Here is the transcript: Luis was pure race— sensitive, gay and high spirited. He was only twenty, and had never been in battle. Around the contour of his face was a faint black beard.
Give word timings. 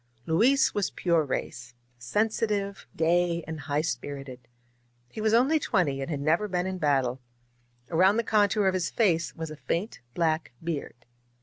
Luis 0.25 0.73
was 0.73 0.89
pure 0.89 1.23
race— 1.23 1.75
sensitive, 1.99 2.87
gay 2.97 3.43
and 3.45 3.59
high 3.59 3.81
spirited. 3.83 4.47
He 5.09 5.21
was 5.21 5.31
only 5.31 5.59
twenty, 5.59 6.01
and 6.01 6.09
had 6.09 6.21
never 6.21 6.47
been 6.47 6.65
in 6.65 6.79
battle. 6.79 7.21
Around 7.91 8.17
the 8.17 8.23
contour 8.23 8.65
of 8.67 8.73
his 8.73 8.89
face 8.89 9.35
was 9.35 9.51
a 9.51 9.55
faint 9.55 9.99
black 10.15 10.53
beard. 10.63 11.05